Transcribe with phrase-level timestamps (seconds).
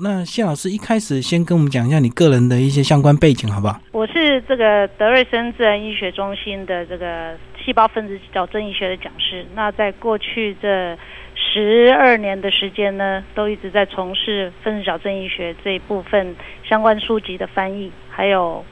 [0.00, 3.80] 那谢老师一开始先跟我们讲一下你个人的一些相关背景，好不好？
[3.90, 9.44] 我是这个德瑞森自然医学中心的这个细胞分子矫正医学的讲师。
[9.56, 10.96] 那在过去这
[11.34, 18.64] 十二年的时间呢，都一直在从事分子矫正医学这一部分相关书籍的翻译，还有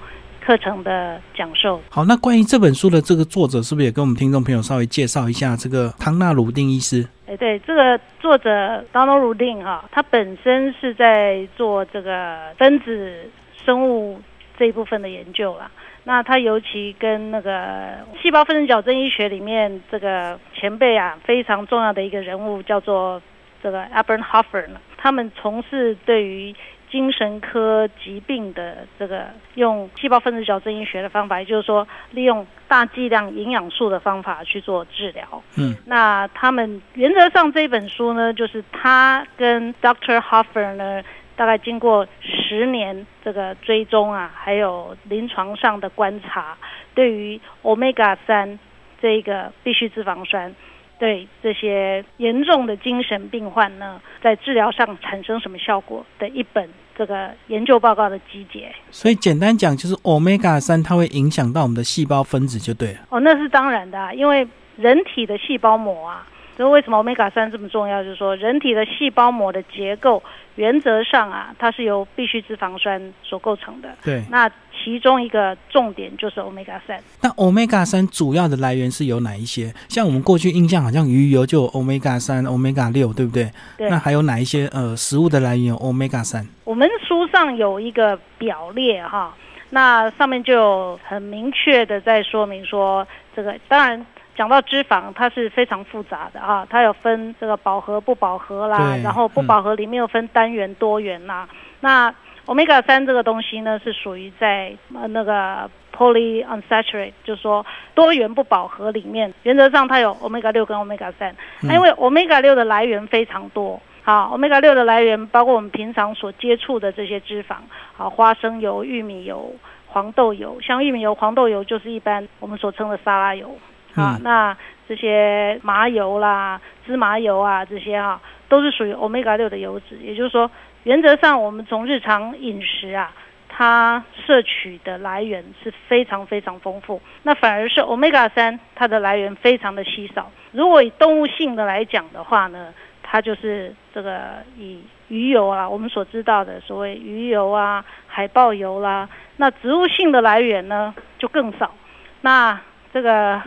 [0.47, 1.83] 课程的讲授。
[1.91, 7.05] 好，那关于这本书的这个作者，是不是也跟我们听众朋友稍微介绍一下这个汤纳鲁定医师？
[7.27, 8.49] 哎，对，这个作者
[8.93, 13.29] Donald Rudin 哈，他本身是在做这个分子
[13.65, 14.21] 生物
[14.57, 15.69] 这一部分的研究啦。
[16.05, 23.21] 那他尤其跟那个细胞分子矫正医学里面这个前辈啊，非常重要的一个人物叫做
[23.61, 26.55] 这个 Abraham Hoffer 呢，他们从事对于
[26.97, 35.43] 精神科疾病的这个用细胞分子矫正医学的方法，也就是说利用大剂量营养素的方法去做治疗。
[35.59, 40.19] 嗯，那他们原则上这本书呢，就是他跟 Dr.
[40.23, 41.03] Hoffer 呢，
[41.37, 46.57] 大概经过十年这个追踪啊，还有临床上的观察，
[46.95, 48.59] 对于 Omega 三
[49.03, 50.55] 这个必需脂肪酸。
[50.99, 58.75] 对这些严重的精神病患呢，在治疗上产生什么效果的一本这个研究报告的集结。
[58.91, 62.99] 所以简单讲，就是 omega 三它会影响到我们的细胞分子，就对了。
[63.11, 66.27] 哦，那是当然的，因为人体的细胞膜啊，
[66.57, 68.03] 所以为什么 omega 三这么重要？
[68.03, 70.23] 就是说，人体的细胞膜的结构
[70.55, 73.91] 原则上啊，它是由必需脂肪酸所构成的。
[74.03, 74.25] 对。
[74.31, 76.99] 那其中一个重点就是 omega 三。
[77.21, 79.73] 那 omega 三主要的来源是有哪一些？
[79.89, 83.51] 像我们过去印象好像鱼油就有 omega 三、omega 六，对不对？
[83.77, 83.91] 对。
[83.91, 86.47] 那还有哪一些呃食物的来源有 omega 三？
[86.65, 89.35] 我们书上有一个表列哈，
[89.71, 101.49] 那上面就很明确的在说明说，这个当然讲到脂肪，它是非常复杂的啊，它有分这个饱和不饱和啦，然后不饱和里面又分单元多元啦，
[101.81, 102.15] 那。
[102.47, 111.35] omega 三这个东西呢，是属于在呃那个 polyunsaturated，就是说多元不饱和里面，原则上它有 omega 六跟 omega 三。
[111.63, 117.57] 因为 omega 六的来源非常多，好，omega 六的来源包括我们平常所接触的这些脂肪，
[117.97, 119.53] 好，花生油、玉米油、
[119.89, 123.59] 黄豆油，像玉米油、黄豆油就是一般我们所称的沙拉油，
[123.97, 124.57] 啊，那
[124.89, 130.51] 这些麻油啦、芝麻油啊这些啊，都是属于 omega 六的油脂，也就是说。
[130.85, 133.11] 原则上，我们从日常饮食啊，
[133.49, 137.03] 它摄取的来源是非常非常丰富。
[137.25, 140.31] 那反而是 omega 三，它的来源非常的稀少。
[140.53, 149.09] 如果以动物性的来讲的话呢，它就是这个以鱼油啊，我们所知道的所谓鱼油啊、海豹油啦。
[149.39, 151.75] 那植物性的来源呢，就更少。
[152.21, 152.61] 那
[152.93, 153.43] 这个，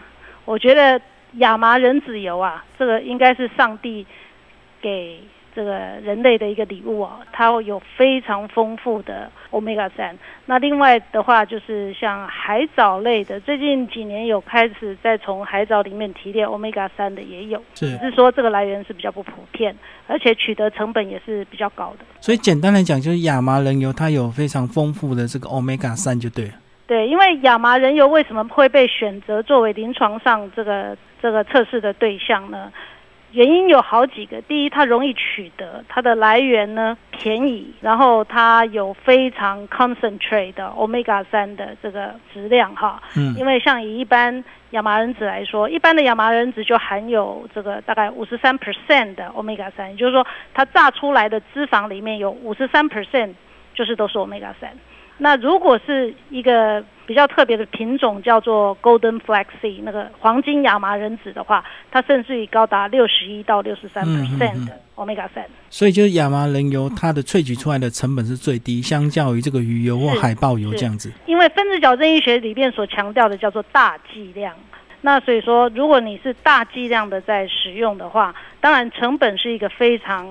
[0.50, 1.00] 我觉得
[1.34, 4.06] 亚麻仁籽油啊，这个应该是上帝
[4.82, 5.20] 给。
[5.56, 5.72] 这个
[6.04, 10.18] 人类的一个礼物啊，它有非常丰富的 omega 三。
[10.46, 19.76] 那另外的话，就是像海藻类的，最近几年有开始在从海藻里面提炼 omega 三的也有，只是说这个来源是比较不普遍，
[20.08, 22.06] 而且取得成本也是比较高的。
[22.22, 26.54] 所以简单来讲，就是亚麻仁油它有非常丰富的这个 omega 三，就对了。
[26.90, 32.74] 对，因为亚麻仁油为什么会被选择作为临床上这个这个测试的对象呢？
[33.32, 43.00] 原因有好几个，第一，它容易取得，它的来源呢便宜，然后它有非常 concentrate 的 omega 三的这个质量哈。
[43.16, 43.36] 嗯。
[43.38, 50.26] 因为像以一般亚麻仁籽来说，一般的亚麻仁籽就含有这个大概五十三 percent 的 omega 三，也就是说，
[50.56, 53.36] 它榨出来的脂肪里面有五十三 percent
[53.76, 54.72] 就是都是 omega 三。
[55.22, 65.46] 那如果是一个比较特别的品种，叫做 Golden Flaxseed，那个黄金亚麻仁籽的话，它甚至于高达六十一到六十三 percent 的 omega 三。
[65.70, 71.12] 所以就是亚麻仁油，它的萃取出来的成本是最低，相较于这个鱼油或海豹油这样子。
[71.26, 74.56] 因为分子矫正医学里面所强调的叫做大剂量，
[75.02, 80.26] 那所以说，如果你是大剂量的在使用的话，当然成本是一个非常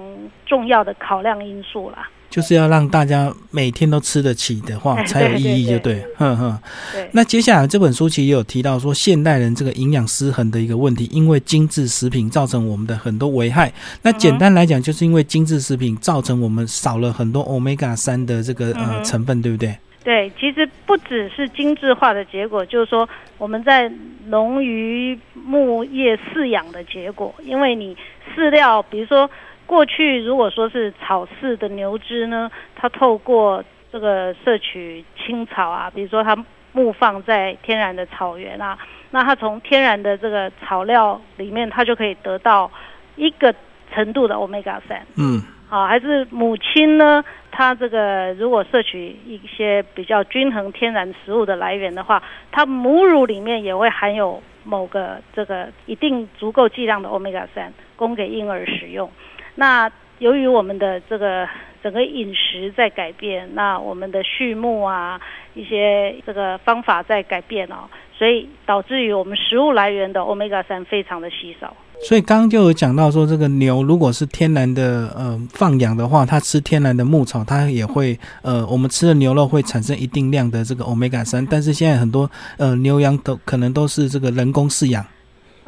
[0.47, 2.09] 重要的考量因素啦。
[2.31, 6.59] 就是要让大家每天都吃得起的话， 才有意义，就对，哼哼。
[6.93, 7.09] 对。
[7.13, 13.73] 那接下来这本书其实也有提到说，现代人这个营养失衡的一个问题，因为精致食品造成我们的很多危害。
[14.03, 19.77] 那简单来讲，就是因为精致食品造成我们少了很多 omega 三的这个呃成分，对不对？
[20.05, 23.09] 对，其实不只是精致化的结果，就是说
[23.39, 23.91] 我们在
[24.27, 27.97] 农渔牧业饲养的结果，因为你
[28.37, 29.29] 饲料，比如说。
[29.69, 33.63] 过去如果说是草饲的牛只呢，它透过
[33.93, 36.35] 这个摄取青草啊，比如说它
[36.73, 38.79] 牧放在天然的草原啊，
[39.11, 42.71] 那它从天然的这个草料里面，它就可以得到
[43.17, 43.55] 一个
[43.93, 45.07] 程度的 omega 三。
[45.19, 59.11] 嗯，好，还是母亲呢它这个如果摄取一些比较均衡天然食物的来源的话，它母乳里面也会含有某个这个一定足够剂量的欧米伽三，供给婴儿使用。
[59.59, 59.91] 那
[60.21, 61.45] 由于我们的这个
[61.83, 65.21] 整个饮食在改变，那我们的畜牧啊
[65.55, 71.77] 一些这个方法在改变哦，所以导致于我们食物来源的 omega 三非常的稀少。
[72.05, 81.45] 所以刚刚就有讲到说，这个牛如果是天然的呃放养的话，它吃天然的牧草，它也会呃我们吃的牛肉会产生一定量的这个 omega 三。
[81.51, 85.05] 但是现在很多呃牛羊都可能都是这个人工饲养。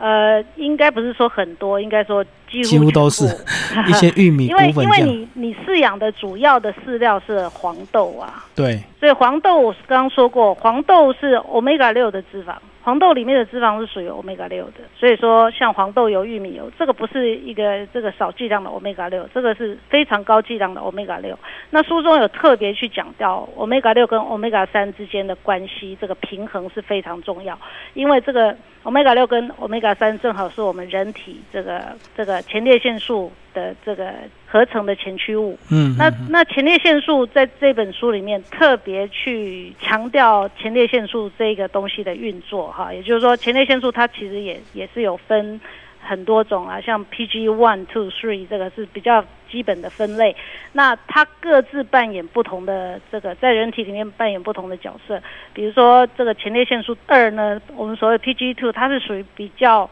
[0.00, 3.24] 呃，应该不是说很多，应该说几乎几乎都是
[3.86, 5.02] 一些玉米因为因为。
[5.02, 21.38] 你你饲养的主要的饲料是黄豆啊，对，所以黄豆我刚刚说过，黄豆是 omega 六的脂肪，黄豆里面的脂肪是属于 omega 六的，所以说像黄豆油、玉米油，这个不是一个这个少剂量的 omega 六，这个是非常高剂量的 omega 六。
[21.68, 27.58] 那书中有特别去讲到 omega 六跟 omega 三之间的关系，这个平衡是非常重要，
[27.92, 31.82] 因为这个 omega 六跟 omega 三正好是我们人体这个
[32.16, 34.12] 这个前列腺素的这个
[34.46, 35.58] 合成的前驱物。
[35.70, 45.60] 嗯，那那前列腺素在这本书里面特别去强调前列腺素这个东西的运作哈，也就是说前列腺素它其实也也是有分
[46.00, 50.34] 很多种啊，像 PG one two three 这个是比较基本的分类，
[50.72, 59.88] 那它各自扮演不同的这个在人体里面扮演不同的角色，比如说这个前列腺素二呢，我们所谓 PG two 它是属于比较。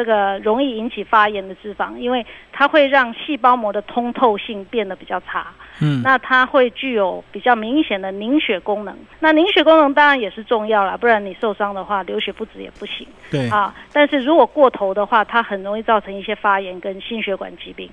[0.00, 5.48] 这个容易引起发炎的脂肪，因为它会让细胞膜的通透性变得比较差。
[5.82, 8.96] 嗯，那它会具有比较明显的凝血功能。
[9.18, 13.74] 那凝血功能当然也是重要啦，不然你受伤的话，流血不止也不行对，啊。
[13.92, 17.90] 但是如果过头的话，它很容易造成一些发炎跟心血管疾病。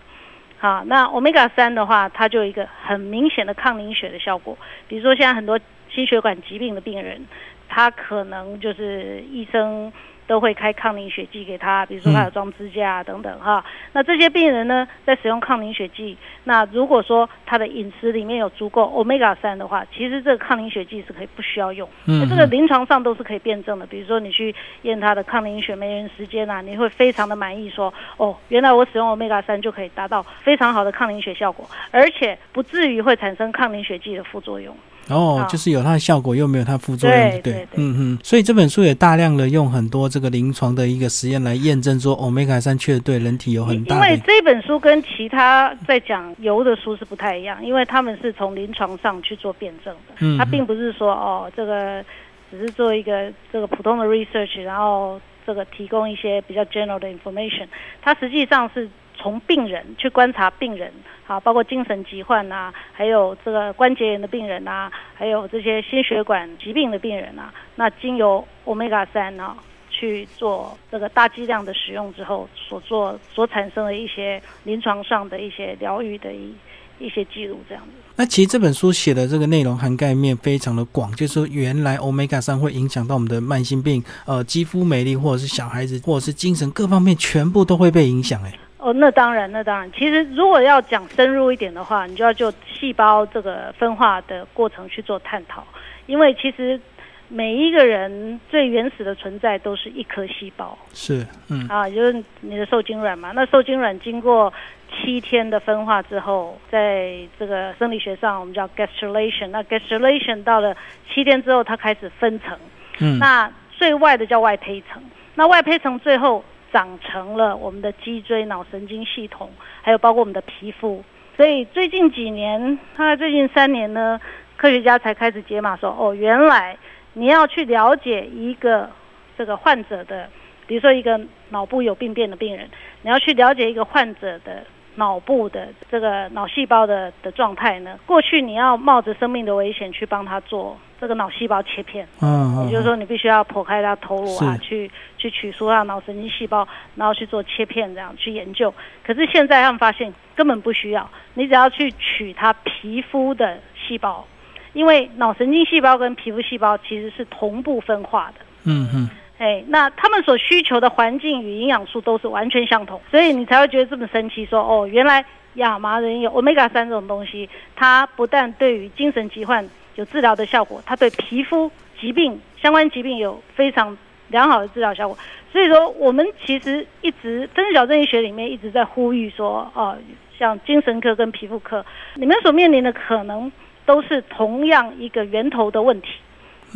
[0.58, 4.58] 好，那 omega 三的话，它就有一个很明显的抗凝血的效果。
[4.88, 7.28] 比如说，现在很多心血管疾病的病人，
[7.68, 9.92] 他可能就是医生
[10.28, 13.64] 都会开抗凝血剂给他，比如说他有装支架啊等等哈。
[13.94, 21.88] 那这些病人呢，在使用抗凝血剂，那如果说他的饮食里面有足够 omega 三的话，其实这个抗凝血剂是可以不需要用。
[22.06, 23.86] 嗯那这个临床上都是可以辩证的。
[23.88, 34.76] 比如说你去验他的抗凝血酶原时间啊，你会非常的满意说，哦，原来我使用 omega 三就可以达到非常好的抗凝血效果，而且不至于会产生抗凝血剂的副作用。
[35.10, 38.20] 哦，好就是有它的效果，又没有它副作用，对对不对嗯嗯。
[38.24, 44.02] 所以这本书也大量的用很多这个临床的一个实验来验证说，omega 三确实对人体有很大的。
[44.02, 52.04] 为这本书跟其他在讲油的书是不太一样，因为他们是从临床上去做辩证的，嗯它并不是说哦这个
[52.52, 57.68] 只是做一个这个普通的 research，然后这个提供一些比较 general 的 information，
[58.02, 60.92] 它实际上是从病人去观察病人，
[61.26, 69.58] 好，包括精神疾患啊，还有这个关节炎的病人啊，还有这些心血管疾病的病人啊，那经由 omega 三啊。
[69.90, 76.54] 去做这个大剂量的使用之后，所做所产生的一些临床上的一些疗愈的一
[77.00, 77.94] 一些记录，这样子。
[78.16, 88.40] 那其实这本书写的这个内容涵盖面非常的广，就是说原来 omega 三会影响到我们的慢性病，呃，肌肤美丽，或者是小孩子，或者是精神各方面，全部都会被影响。
[88.44, 89.92] 哎，哦，那当然，那当然。
[89.92, 95.66] 其实如果要讲深入一点的话，你就要就细胞这个分化的过程去做探讨，
[96.06, 96.80] 因为其实
[97.28, 103.32] 每一个人最原始的存在都是一颗细胞是，嗯啊，就是你的受精卵嘛。
[103.34, 104.54] 那受精卵经过
[104.90, 109.48] 七天的分化之后，在这个生理学上我们叫 gastrulation。
[109.48, 110.76] 那 gastrulation 到了
[111.12, 112.56] 七天之后，它开始分层。
[113.00, 115.04] 嗯，那最外的叫外胚层，
[115.36, 119.50] 那外胚层最后长成了我们的脊椎、脑神经系统，
[119.82, 121.04] 还有包括我们的皮肤。
[121.36, 124.20] 所以最近几年，大概最近三年呢，
[124.56, 126.78] 科学家才开始解码说，哦，原来
[127.14, 128.90] 你要去了解一个
[129.38, 130.30] 这个患者的，
[130.66, 131.20] 比如说一个
[131.50, 132.68] 脑部有病变的病人，
[133.04, 134.64] 你要去了解一个患者的
[134.96, 142.08] 脑部的这个脑细胞的的状态呢，过去你要冒着生命的危险去帮他做这个脑细胞切片。
[142.22, 148.74] 嗯，也就是说，你必须要剖开它头颅啊，去去取出它的脑神经细胞，然后去做切片，这样去研究。
[149.06, 154.26] 可是现在他们发现根本不需要，你只要去取它皮肤的细胞，
[154.74, 158.46] 因为脑神经细胞跟皮肤细胞其实是同步分化的。
[158.66, 165.24] 嗯嗯，哎，那他们所需求的环境与营养素都是完全相同，所以你才会觉得这么神奇说哦，原来
[165.54, 173.96] 亚麻仁有 omega 三这种东西，它不但对于精神疾患有治疗的效果，它对皮肤疾病相关疾病有非常
[174.30, 175.18] 良好的治疗效果。
[175.52, 179.98] 所以说，我们其实一直分子矫正医学里面一直在呼吁说，哦、
[180.38, 181.86] 像精神科跟皮肤科，
[182.16, 183.52] 你们所面临的可能
[183.86, 186.10] 都是同样一个源头的问题。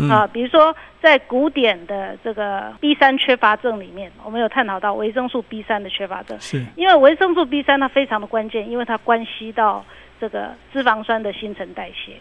[0.10, 9.86] 啊，比如说在古典的这个 B 三缺乏症里面，我们有探讨到维生素 B 三的缺乏症，是因为维生素 B 三它非常的关键，因为它关系到
[10.20, 12.14] 这个脂肪酸的新陈代谢。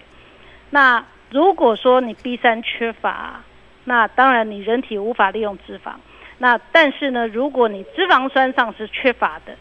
[0.71, 3.43] 那如果说你 B 三缺乏，
[3.85, 5.93] 那当然你人体无法利用脂肪。
[6.39, 9.55] 那但是呢，如果你脂肪酸上是缺乏的，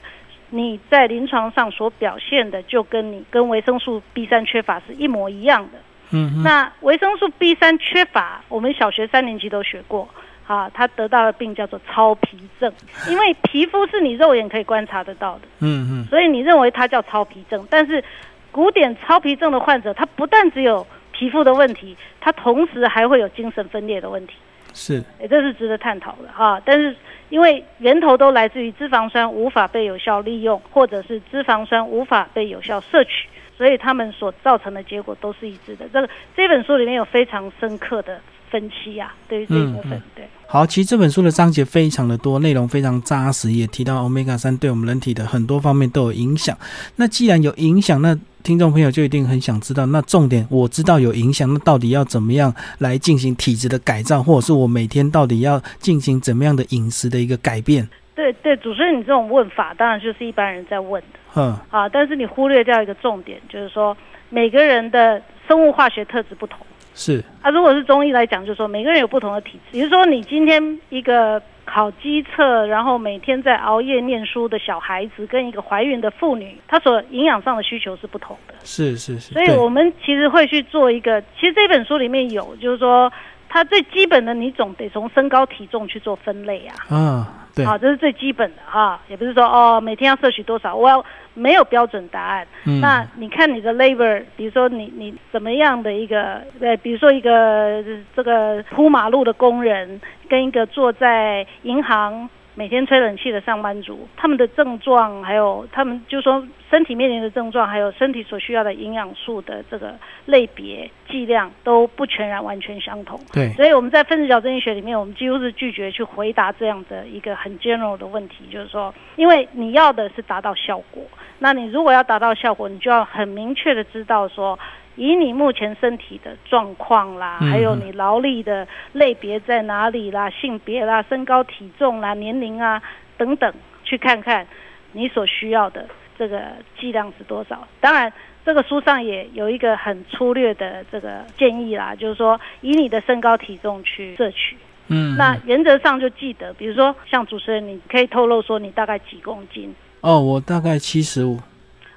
[0.50, 5.78] 你在临床上所表现的就跟你跟维生素 B 三缺乏是一模一样的。
[6.12, 10.08] 嗯，那维生素 B 三缺乏，我们小学三年级都学过，
[10.48, 12.72] 啊，他得到的病叫做超皮症，
[13.10, 18.04] 因为皮肤是你肉眼可以观察得到的，嗯嗯，所以你认为它叫超皮症，但是
[18.52, 20.88] 古典超皮症的患者，他不但只有
[21.20, 24.36] 皮肤的问题，他同时还会有精神分裂的问题，
[24.74, 26.62] 是，哎这是值得探讨的哈。
[26.64, 26.96] 但是
[27.28, 33.28] 因为源头都来自于脂肪酸无法被有效利用，或者是脂肪酸无法被有效摄取。
[33.58, 35.86] 所以他们所造成的结果都是一致的。
[35.92, 40.28] 这个这本书里面有非常深刻的分析呀，对于这一部分，对。
[40.48, 46.58] 好，其实这本书的章节非常的多，内容非常扎实，也提到 omega 三对我们人体的很多方面都有影响。
[46.96, 57.88] 那既然有影响，那听众朋友就一定很想知道，那重点我知道有影响，那到底要怎么样来进行体质的改造，或者是我每天到底要进行怎么样的饮食的一个改变？
[58.16, 61.20] 对对，主持人，你这种问法当然就是一般人在问的。
[61.36, 63.96] 嗯，啊，但是你忽略掉一个重点，就是说
[64.30, 66.60] 每个人的生物化学特质不同。
[66.96, 67.22] 是。
[67.42, 69.60] 啊，如果是中医来讲，就是说每个人有不同的体质。
[69.72, 78.54] 比如说，你今天一个考基测，然后每天在熬夜念书的小孩子，跟一个怀孕的妇女，她所营养上的需求是不同的。
[78.64, 79.34] 是是是。
[79.34, 83.12] 所以我们其实会去做一个，其实这本书里面有，就是说
[83.50, 86.96] 它最基本的，你总得从身高体重去做分类啊。
[86.96, 87.36] 啊。
[87.66, 91.04] 好，这是最基本的哈，也不是说哦，每天要摄取多少，我要
[91.34, 92.48] 没有标准答案。
[92.80, 97.84] 那你看你的 labor，比如说你你怎么样的一个，呃，比如说一个
[98.16, 102.30] 这个铺马路的工人，跟一个坐在银行。
[102.56, 113.20] 每天吹冷气的上班族，他们的症状，还有他们就说身体面临的症状，还有身体所需要的营养素的这个类别剂量都不全然完全相同。
[113.32, 121.04] 对，所以我们在分子矫正医学里面，我们几乎是拒绝去回答这样的一个很 general 的问题，就是说，因为你要的是达到效果，
[121.40, 124.60] 那你如果要达到效果，你就要很明确的知道说。
[125.00, 132.82] 以你目前身体的状况啦，还有你劳力的类别在哪里啦，性别啦，身高体重啦，年龄啊
[133.18, 133.54] 等等，
[133.86, 134.46] 去看看
[134.92, 135.88] 你所需要的
[136.18, 136.42] 这个
[136.78, 137.66] 剂量是多少。
[137.80, 138.12] 当然，
[138.46, 144.58] 这个书上也有一个很粗略的这个建议啦，就是说以你的身高体重去摄取。
[144.90, 149.74] 嗯，那原则上就记得，比如说像主持人，你可以透露说你大概几公斤？
[150.02, 151.40] 哦，我大概七十五。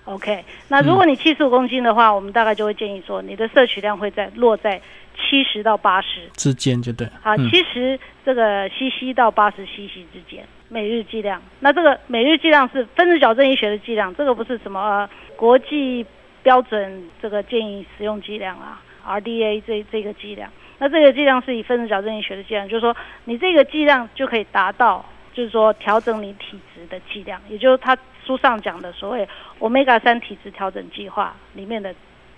[0.04, 4.80] OK，那如果你七十五公斤的话，我们大概就会建议说，你的摄取量会在落在
[5.14, 7.06] 七十到八十之间，就对。
[7.22, 11.40] 好，七十这个 CC 到八十 CC 之间，每日剂量。
[11.60, 16.04] 那这个每日剂量是分子矫正医学的剂量，这个不是什么国际
[16.42, 20.50] 标准这个建议使用剂量啊，RDA 这这个剂量。
[20.78, 27.96] 那这个剂量是以分子矫正医学的剂量，就是说你这个剂量就可以达到，就是说调整你体质的剂量，也就是他。
[28.24, 31.92] 书上讲的所谓 omega 三体质调整计划里面的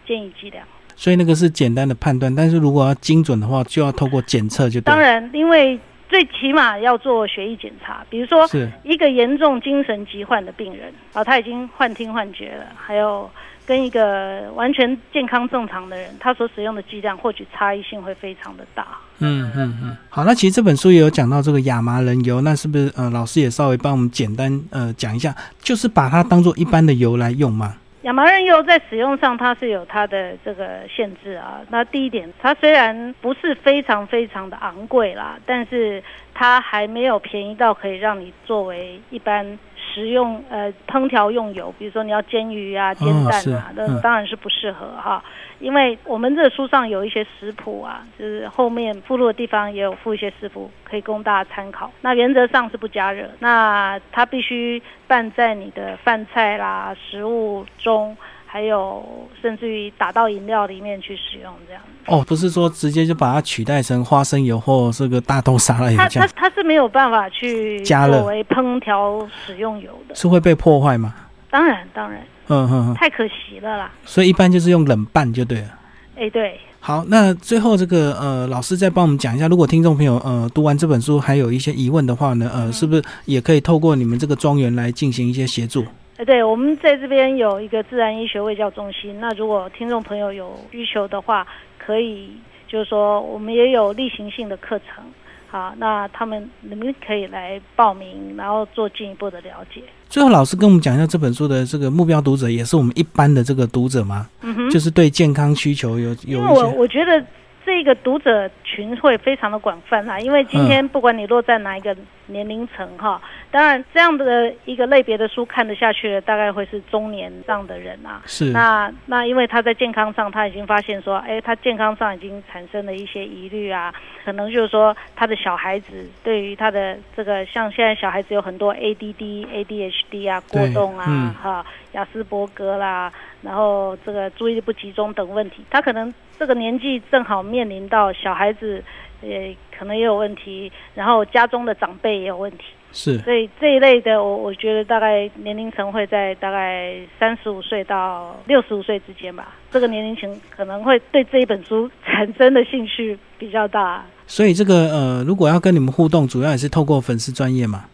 [0.07, 4.81] 建议剂量，所以那个是简单的判断，但是如果要精准的话，就要透过检测就。
[4.81, 8.49] 当然，因为最起码要做血液检查，比如说
[8.83, 13.31] 一个严重精神疾患的病人啊，他已经幻听幻觉了，还有。
[13.67, 18.87] 跟一个完全健康正常的人，他所使用的剂量或许差异性会非常的大。
[19.21, 19.97] 嗯嗯嗯。
[20.11, 27.77] 好，那其实这本书也有讲到这个亚麻仁油，那是不是呃老师也稍微帮我们简单呃讲一下，就是把它当做一般的油来用吗？
[28.03, 31.61] 亚麻仁油在使用上它是有它的这个限制啊。
[31.71, 36.03] 那第一点，它虽然不是非常非常的昂贵啦，但是
[36.35, 39.59] 它还没有便宜到可以让你作为一般。
[39.95, 45.23] 食用呃烹调用油，比如说你要煎鱼啊、煎蛋啊，那当然是不适合哈。
[45.61, 51.91] 因为我们这书上有一些食谱啊，就是后面附录的地方也有附一些食谱，可以供大家参考。
[52.01, 58.17] 那原则上是不加热，那它必须拌在你的饭菜啦、食物中。
[58.55, 59.05] 还有，
[59.43, 71.13] 甚至于打到饮料里面去使用这样哦，不是说直接就把它取代成花生油或这个大豆沙拉油它它它是没有办法去加热作为烹调使用油的，是会被破坏吗？
[71.51, 73.91] 当然当然，嗯嗯，太可惜了啦。
[74.05, 75.69] 所以一般就是用冷拌就对了。
[76.15, 76.57] 哎，对。
[76.79, 85.85] 好，那最后这个呃，老师再帮我们讲一下，如果听众朋友呃读完这本书还有一些疑问的话呢，呃，是不是也可以透过你们这个庄园来进行一些协助？
[86.17, 89.19] 呃，对，我们在这边有一个自然医学卫教中心。
[89.21, 92.31] 那如果听众朋友有需求的话，可以
[92.69, 95.05] 就是说，我们也有例行性的课程。
[95.49, 99.81] 好，那他们你们可以来报名，然后做进一步的了解。
[100.09, 104.29] 最后，老师跟我们讲一下这本书的这个目标读者，也是我们一般的这个读者吗？
[104.43, 107.25] 嗯哼，就是对健康需求有有因为我我觉得
[107.65, 113.21] 这个读者群会非常的广泛啊，因为今天不管你落在哪一个年龄层哈。
[113.51, 118.21] 当然，这样的一个类别的书看得下去的，大概会是中年上的人啊。
[118.27, 118.47] 是。
[118.47, 123.95] 那那因为他在健康上，他已经发现说，哎，他健康上已经产生了一些疑虑啊，
[124.25, 133.13] 可能就是说他的小孩子对于他的这个，像现在小孩子有很多 ADD、ADHD 啊，过动啊，哈，雅斯伯格啦，
[133.45, 138.83] 然后这个注意力不集中等问题，他可能这个年纪正好面临到小孩子，
[139.23, 142.65] 也可能也有问题，然后家中的长辈也有问题。
[142.91, 149.55] 是，所以这一类的，我我觉得大概年龄层会在大概三十五岁到六十五岁之间吧。
[149.71, 154.05] 这个年龄层可能会对这一本书产生的兴趣比较大。
[154.29, 157.87] 所以这个呃，如果要跟你们互动，主要也是透过粉丝专业嘛。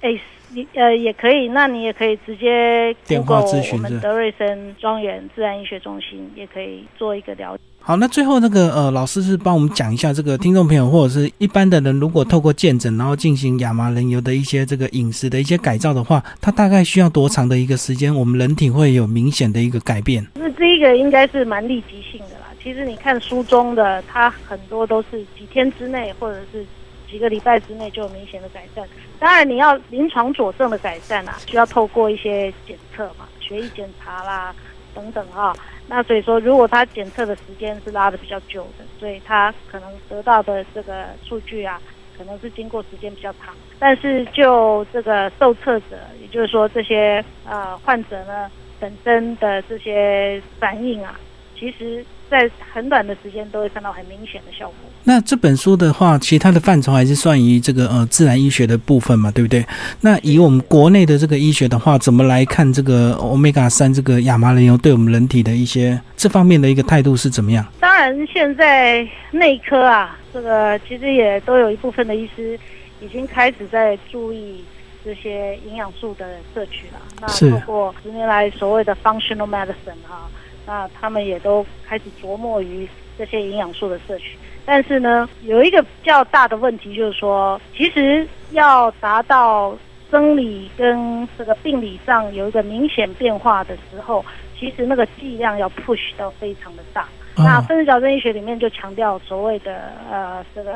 [0.00, 0.18] 哎，
[0.50, 7.62] 你呃也可以，那你也可以直接电话咨询我们德瑞森庄园自然医学中心，也可以做一个了解。
[7.80, 20.26] 好，那最后那个呃，老师是帮我们讲一下，这个听众朋友或者是一般的人，如果透过健诊，然后进行亚麻仁油的一些这个饮食的一些改造的话，它大概需要多长的一个时间，我们人体会有明显的一个改变？
[20.34, 22.46] 那这一个应该是蛮立即性的啦。
[22.62, 26.66] 其实你看书中的，它很多都是几天之内，或者是
[27.10, 28.86] 几个礼拜之内就有明显的改善。
[29.18, 34.54] 当然，你要临床佐证的改善啊，需要透过一些检测嘛，血液检查啦
[34.94, 35.54] 等等啊。
[35.88, 41.80] 那所以说，如果他检测的时间是拉的比较久的，所以他可能得到的这个数据啊，
[42.16, 43.54] 可能是经过时间比较长。
[43.78, 51.18] 但是就这个受测者，也就是说这些呃患者呢本身的这些反应啊，
[51.58, 52.04] 其实。
[52.30, 54.74] 在很短的时间都会看到很明显的效果。
[55.04, 59.64] 那这本书的话，其实它的范畴还是算于这个呃自然医学的部分嘛，对不对？
[60.02, 67.64] 那以我们国内的这个医学的话，怎么来看这个欧米伽三这个亚麻仁油对我们人体的一些这方面的一个态度是怎么样？
[67.80, 72.60] 当然，现在内科啊，这个其实也都有一部分的医师
[73.00, 74.62] 已经开始在注意
[75.02, 77.00] 这些营养素的摄取了。
[77.22, 80.28] 那透过十年来所谓的 functional medicine 哈。
[80.68, 89.74] 那他们也都开始琢磨于这些营养素的摄取，但是呢，有一个比较大的问题就是说，其实要达到
[90.10, 94.22] 生理跟这个病理上有一个明显变化的时候，
[94.58, 97.08] 其实那个剂量要 push 到非常的大。
[97.34, 100.74] 那分子矫正医学里面就强调所谓的呃这个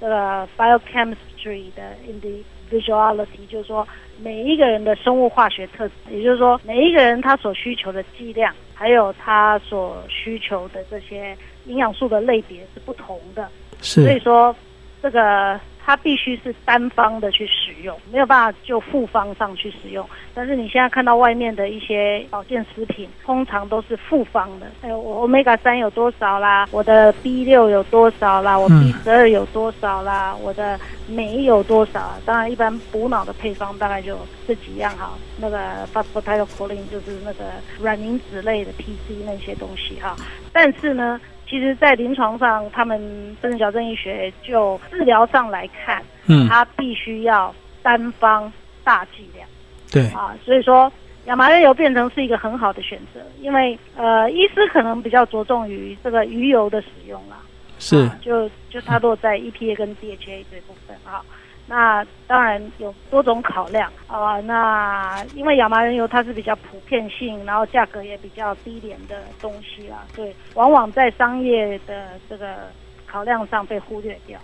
[0.00, 3.86] 这个 biochemistry 的 individuality，就是说
[4.22, 8.54] 每一个人的生物化学特质，也就是说每一个人他所需求的剂量。
[8.78, 13.48] 还有他所需求的这些营养素的类别是不同的，
[13.80, 14.54] 是，所以说
[15.02, 15.58] 这个。
[15.86, 20.04] 它必须是单方的去使用，没有办法就复方上去使用。
[20.34, 24.66] 但是你现在看到外面的一些保健食品，通常都是复方的。
[24.82, 26.66] 哎，我 omega 三有多少啦？
[26.72, 28.58] 我的 B 六有多少啦？
[28.58, 30.34] 我 B 十二有多少啦？
[30.42, 32.14] 我的镁有多少？
[32.24, 35.12] 当然，一般补脑的配方大概就这几样哈。
[35.40, 37.44] 那个 phosphatidylcholine 就是那个
[37.80, 40.16] 软磷脂类的 PC 那些东西哈。
[40.52, 41.20] 但是呢。
[41.48, 42.98] 其实，在临床上，他们
[43.40, 49.48] 分子矫正医学就治疗上来看，嗯，它必须要单方大剂量，
[49.92, 50.08] 对。
[50.08, 50.92] 啊，所以说
[51.26, 57.36] 亚麻仁油变成是一个很好的选择，因为呃，医师可能比较着重于这个鱼油的使用啦，
[57.78, 61.22] 是，就就它落在 EPA 跟 DHA 这部分啊。
[61.68, 72.68] 那当然有多种考量啊，那因为亚麻仁油它是比较普遍性，然后价格也比较低廉的东西啦，所以往往在商业的这个
[73.04, 74.38] 考量上被忽略掉。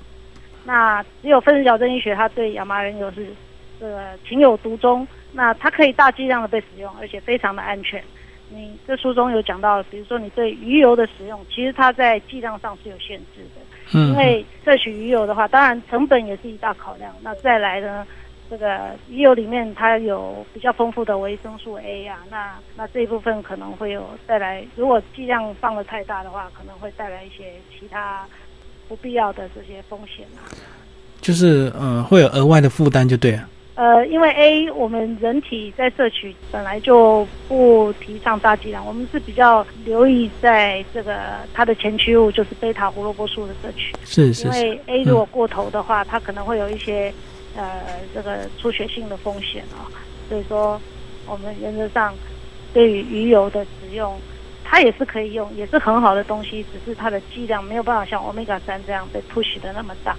[0.64, 3.28] 那只有分子矫正医学，它对亚麻仁油是
[3.78, 8.02] 这个情有独钟，那它可以大剂量的被使用，而且非常的安全。
[8.48, 13.60] 你这书中有讲到，比如说你对鱼油的使用，其实它在剂量上是有限制的。
[13.92, 17.14] 因为摄取鱼油的话，当然成本也是一大考量。
[17.22, 18.06] 那再来呢，
[18.50, 28.26] 这个鱼油里面它有比较丰富的维生素 A 啊，那那这一部分可能会有带来，如果剂量放的太大的话，可能会带来一些其他
[28.88, 30.48] 不必要的这些风险啊。
[31.20, 33.48] 就是呃，会有额外的负担，就对了。
[33.74, 41.16] 呃，因为 A 我们人体在摄取本来就不提倡大剂量，我们是比较留意在这个
[41.54, 43.94] 它的前驱物就是贝塔胡萝卜素的摄取。
[44.04, 44.44] 是是。
[44.44, 47.10] 因为 A 如果过头的话，它可能会有一些
[47.56, 47.80] 呃
[48.14, 49.88] 这个出血性的风险啊，
[50.28, 50.78] 所以说
[51.26, 52.12] 我们原则上
[52.74, 54.14] 对于鱼油的使用，
[54.62, 60.14] 它也是可以用，也是很好的东西，只是它的剂量没有办法像欧米伽三这样被 push 的那么大。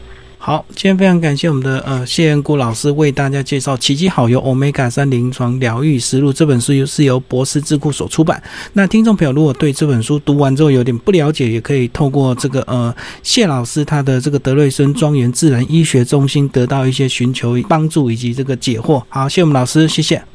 [0.46, 8.44] 好，今天非常感谢我们的呃谢恩谷老师为大家介绍《奇迹好油 Omega 三临床疗愈实录》这本书，是由博士智库所出版。
[8.74, 19.02] 那听众朋友如果对这本书读完之后有点不了解，也可以透过这个呃谢老师他的这个德瑞森庄园自然医学中心得到一些寻求帮助以及这个解惑。
[19.08, 20.26] 好，谢我们老师，谢谢。